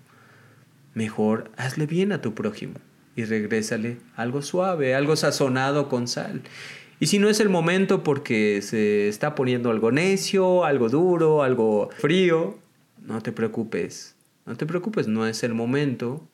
[0.92, 2.74] Mejor hazle bien a tu prójimo
[3.16, 6.42] y regrésale algo suave, algo sazonado con sal.
[7.00, 11.88] Y si no es el momento porque se está poniendo algo necio, algo duro, algo
[11.96, 12.58] frío,
[13.06, 16.28] no te preocupes, no te preocupes, no es el momento,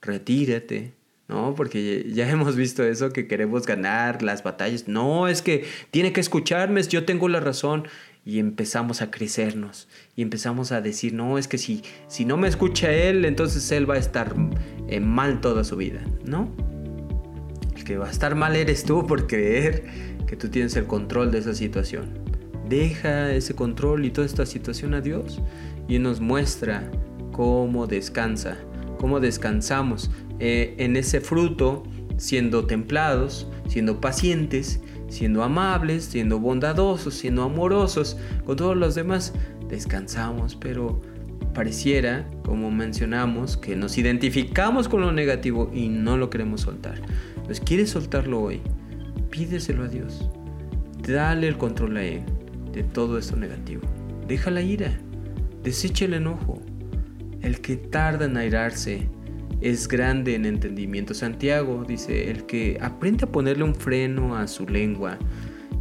[0.00, 0.92] retírate,
[1.26, 1.56] ¿no?
[1.56, 4.86] Porque ya hemos visto eso, que queremos ganar las batallas.
[4.86, 7.88] No, es que tiene que escucharme, yo tengo la razón
[8.24, 12.48] y empezamos a crecernos y empezamos a decir, no, es que si, si no me
[12.48, 14.34] escucha él, entonces él va a estar
[14.88, 16.54] eh, mal toda su vida, ¿no?
[17.74, 19.84] El que va a estar mal eres tú por creer
[20.26, 22.18] que tú tienes el control de esa situación.
[22.68, 25.40] Deja ese control y toda esta situación a Dios
[25.88, 26.88] y nos muestra
[27.32, 28.58] cómo descansa,
[28.98, 31.82] cómo descansamos eh, en ese fruto
[32.16, 34.80] siendo templados, siendo pacientes
[35.10, 39.34] siendo amables, siendo bondadosos, siendo amorosos con todos los demás,
[39.68, 41.00] descansamos, pero
[41.52, 47.00] pareciera, como mencionamos, que nos identificamos con lo negativo y no lo queremos soltar.
[47.44, 48.62] Pues quieres soltarlo hoy,
[49.30, 50.30] pídeselo a Dios.
[51.06, 52.22] Dale el control a Él
[52.72, 53.82] de todo esto negativo.
[54.28, 54.92] Deja la ira,
[55.62, 56.62] desecha el enojo.
[57.42, 59.08] El que tarda en airarse
[59.60, 61.14] es grande en entendimiento.
[61.14, 65.18] Santiago dice, el que aprende a ponerle un freno a su lengua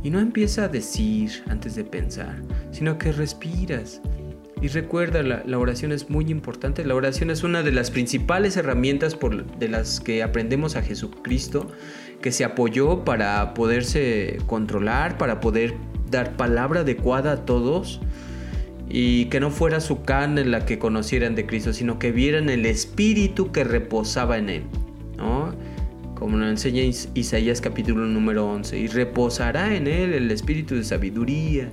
[0.03, 2.41] y no empieza a decir antes de pensar,
[2.72, 4.01] sino que respiras
[4.61, 6.84] Y recuerda, la, oración es muy importante.
[6.84, 11.72] La oración es una de las principales herramientas por, de las que aprendemos a Jesucristo,
[12.22, 15.76] que se apoyó para poderse controlar, para poder
[16.11, 18.01] dar palabra adecuada a todos
[18.89, 22.65] y que no fuera su carne la que conocieran de Cristo, sino que vieran el
[22.65, 24.63] espíritu que reposaba en él.
[25.15, 25.53] ¿no?
[26.15, 26.81] Como nos enseña
[27.13, 31.69] Isaías capítulo número 11, y reposará en él el espíritu de sabiduría,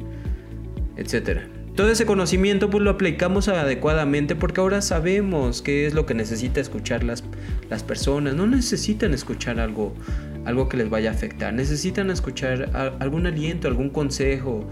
[0.97, 1.49] etcétera.
[1.75, 6.59] Todo ese conocimiento pues lo aplicamos adecuadamente porque ahora sabemos qué es lo que necesita
[6.59, 7.23] escuchar las,
[7.69, 8.35] las personas.
[8.35, 9.95] No necesitan escuchar algo,
[10.47, 11.53] algo que les vaya a afectar.
[11.53, 14.67] Necesitan escuchar algún aliento, algún consejo,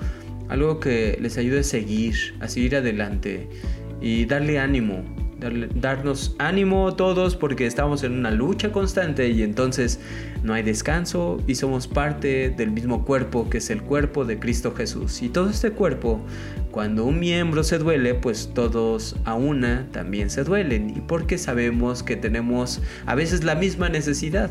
[0.49, 3.49] algo que les ayude a seguir, a seguir adelante
[4.01, 5.05] y darle ánimo
[5.74, 10.01] darnos ánimo todos porque estamos en una lucha constante y entonces
[10.42, 14.74] no hay descanso y somos parte del mismo cuerpo que es el cuerpo de Cristo
[14.74, 15.22] Jesús.
[15.22, 16.20] Y todo este cuerpo,
[16.70, 22.03] cuando un miembro se duele, pues todos a una también se duelen y porque sabemos
[22.03, 24.51] que tenemos a veces la misma necesidad.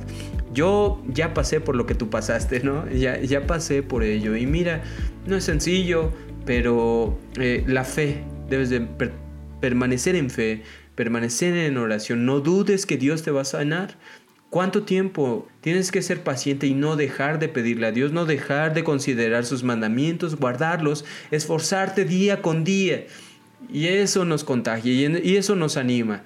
[0.54, 2.88] Yo ya pasé por lo que tú pasaste, ¿no?
[2.90, 4.84] Ya, ya pasé por ello y mira,
[5.26, 6.12] no es sencillo,
[6.46, 8.86] pero eh, la fe debes de
[9.62, 10.64] permanecer en fe,
[10.96, 12.26] permanecer en oración.
[12.26, 13.98] No dudes que Dios te va a sanar.
[14.50, 18.76] ¿Cuánto tiempo tienes que ser paciente y no dejar de pedirle a Dios, no dejar
[18.76, 23.06] de considerar sus mandamientos, guardarlos, esforzarte día con día?
[23.72, 26.22] Y eso nos contagia y eso nos anima,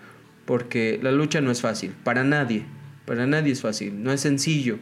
[0.45, 2.65] porque la lucha no es fácil, para nadie,
[3.05, 4.79] para nadie es fácil, no es sencillo.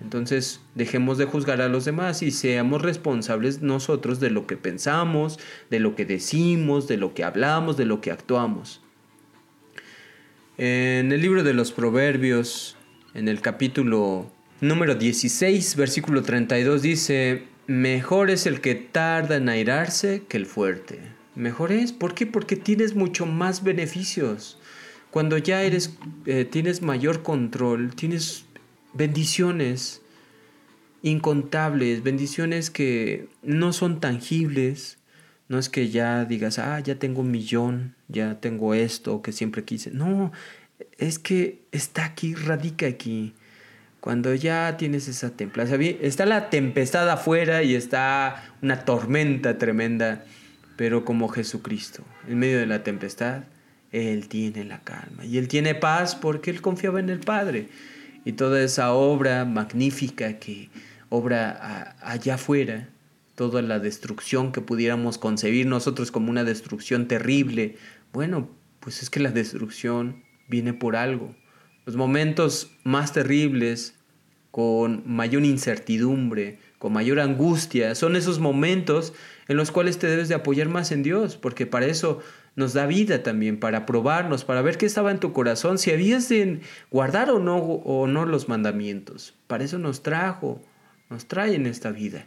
[0.00, 5.38] Entonces dejemos de juzgar a los demás y seamos responsables nosotros de lo que pensamos,
[5.70, 8.80] de lo que decimos, de lo que hablamos, de lo que actuamos.
[10.56, 12.76] En el libro de los Proverbios,
[13.14, 14.30] en el capítulo
[14.60, 20.98] número 16, versículo 32, dice, mejor es el que tarda en airarse que el fuerte.
[21.34, 22.26] Mejor es, ¿por qué?
[22.26, 24.58] Porque tienes mucho más beneficios.
[25.10, 25.96] Cuando ya eres,
[26.26, 28.44] eh, tienes mayor control, tienes
[28.92, 30.02] bendiciones
[31.02, 34.98] incontables, bendiciones que no son tangibles.
[35.48, 39.64] No es que ya digas, ah, ya tengo un millón, ya tengo esto que siempre
[39.64, 39.90] quise.
[39.90, 40.30] No,
[40.98, 43.34] es que está aquí, radica aquí.
[44.00, 50.24] Cuando ya tienes esa templanza, está la tempestad afuera y está una tormenta tremenda,
[50.76, 53.44] pero como Jesucristo, en medio de la tempestad,
[53.90, 57.68] Él tiene la calma y Él tiene paz porque Él confiaba en el Padre.
[58.28, 60.68] Y toda esa obra magnífica que
[61.08, 62.90] obra allá afuera,
[63.34, 67.78] toda la destrucción que pudiéramos concebir nosotros como una destrucción terrible,
[68.12, 68.50] bueno,
[68.80, 71.34] pues es que la destrucción viene por algo.
[71.86, 73.94] Los momentos más terribles,
[74.50, 79.14] con mayor incertidumbre, con mayor angustia, son esos momentos
[79.48, 82.20] en los cuales te debes de apoyar más en Dios, porque para eso
[82.58, 86.28] nos da vida también, para probarnos, para ver qué estaba en tu corazón, si habías
[86.28, 89.32] de guardar o no, o no los mandamientos.
[89.46, 90.60] Para eso nos trajo,
[91.08, 92.26] nos trae en esta vida.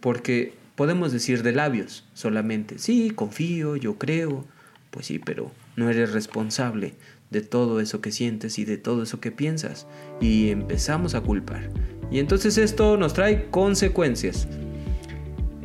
[0.00, 4.46] Porque podemos decir de labios solamente, sí, confío, yo creo,
[4.90, 6.94] pues sí, pero no eres responsable
[7.28, 9.86] de todo eso que sientes y de todo eso que piensas.
[10.22, 11.68] Y empezamos a culpar.
[12.10, 14.48] Y entonces esto nos trae consecuencias.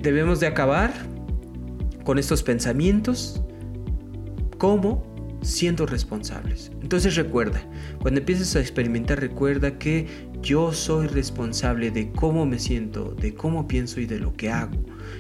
[0.02, 0.92] Debemos de acabar
[2.04, 3.42] con estos pensamientos
[4.60, 5.03] como
[5.41, 6.72] siendo responsables.
[6.82, 7.64] Entonces recuerda,
[8.01, 10.05] cuando empieces a experimentar, recuerda que
[10.41, 14.78] yo soy responsable de cómo me siento, de cómo pienso y de lo que hago.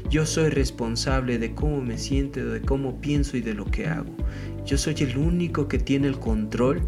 [0.09, 4.13] Yo soy responsable de cómo me siento, de cómo pienso y de lo que hago.
[4.65, 6.81] Yo soy el único que tiene el control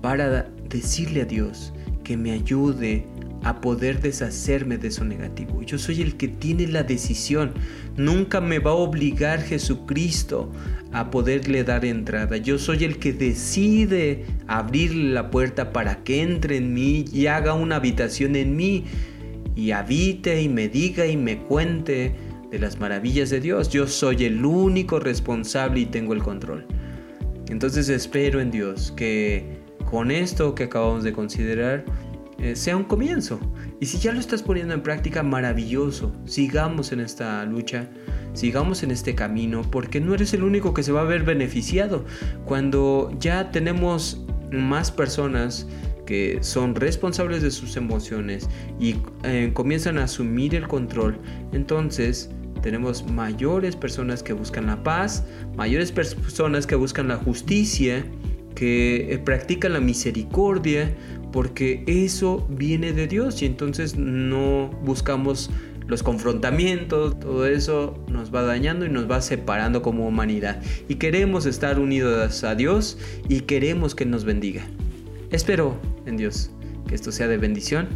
[0.00, 1.72] para decirle a Dios
[2.04, 3.04] que me ayude
[3.42, 5.62] a poder deshacerme de eso negativo.
[5.62, 7.52] Yo soy el que tiene la decisión.
[7.96, 10.50] Nunca me va a obligar Jesucristo
[10.92, 12.36] a poderle dar entrada.
[12.36, 17.54] Yo soy el que decide abrirle la puerta para que entre en mí y haga
[17.54, 18.84] una habitación en mí
[19.56, 22.14] y habite y me diga y me cuente
[22.50, 23.70] de las maravillas de Dios.
[23.70, 26.66] Yo soy el único responsable y tengo el control.
[27.48, 29.60] Entonces espero en Dios que
[29.90, 31.84] con esto que acabamos de considerar
[32.40, 33.38] eh, sea un comienzo.
[33.80, 36.12] Y si ya lo estás poniendo en práctica, maravilloso.
[36.24, 37.88] Sigamos en esta lucha,
[38.32, 42.04] sigamos en este camino, porque no eres el único que se va a ver beneficiado.
[42.46, 45.66] Cuando ya tenemos más personas
[46.06, 48.48] que son responsables de sus emociones
[48.80, 51.18] y eh, comienzan a asumir el control,
[51.52, 52.30] entonces
[52.62, 55.24] tenemos mayores personas que buscan la paz,
[55.56, 58.04] mayores personas que buscan la justicia,
[58.54, 60.94] que eh, practican la misericordia,
[61.32, 65.50] porque eso viene de Dios y entonces no buscamos
[65.86, 70.62] los confrontamientos, todo eso nos va dañando y nos va separando como humanidad.
[70.88, 72.96] Y queremos estar unidos a Dios
[73.28, 74.62] y queremos que nos bendiga.
[75.30, 75.76] Espero
[76.06, 76.50] en Dios
[76.88, 77.88] que esto sea de bendición.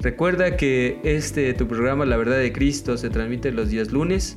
[0.00, 4.36] Recuerda que este tu programa La Verdad de Cristo se transmite los días lunes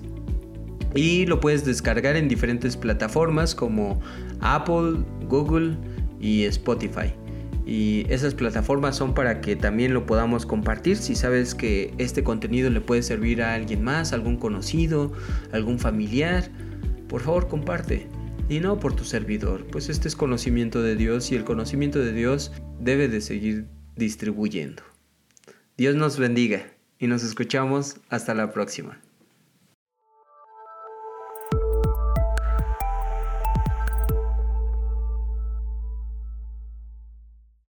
[0.95, 3.99] y lo puedes descargar en diferentes plataformas como
[4.39, 5.77] Apple, Google
[6.19, 7.13] y Spotify.
[7.65, 10.97] Y esas plataformas son para que también lo podamos compartir.
[10.97, 15.11] Si sabes que este contenido le puede servir a alguien más, algún conocido,
[15.51, 16.49] algún familiar,
[17.07, 18.07] por favor comparte.
[18.49, 22.11] Y no por tu servidor, pues este es conocimiento de Dios y el conocimiento de
[22.11, 24.83] Dios debe de seguir distribuyendo.
[25.77, 26.65] Dios nos bendiga
[26.99, 28.99] y nos escuchamos hasta la próxima.